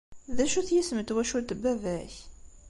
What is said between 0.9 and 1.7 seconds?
n twacult n